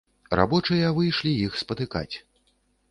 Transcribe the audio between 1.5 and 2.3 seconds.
спатыкаць.